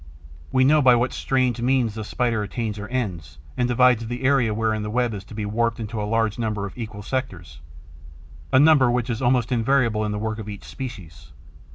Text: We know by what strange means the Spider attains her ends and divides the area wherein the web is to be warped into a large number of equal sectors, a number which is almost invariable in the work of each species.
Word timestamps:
We 0.51 0.63
know 0.63 0.81
by 0.81 0.95
what 0.95 1.13
strange 1.13 1.61
means 1.61 1.93
the 1.93 2.03
Spider 2.03 2.41
attains 2.41 2.77
her 2.77 2.87
ends 2.87 3.37
and 3.55 3.67
divides 3.67 4.07
the 4.07 4.23
area 4.23 4.51
wherein 4.51 4.81
the 4.81 4.89
web 4.89 5.13
is 5.13 5.23
to 5.25 5.35
be 5.35 5.45
warped 5.45 5.79
into 5.79 6.01
a 6.01 6.05
large 6.09 6.39
number 6.39 6.65
of 6.65 6.75
equal 6.75 7.03
sectors, 7.03 7.59
a 8.51 8.59
number 8.59 8.89
which 8.89 9.11
is 9.11 9.21
almost 9.21 9.51
invariable 9.51 10.03
in 10.03 10.11
the 10.11 10.17
work 10.17 10.39
of 10.39 10.49
each 10.49 10.63
species. 10.63 11.33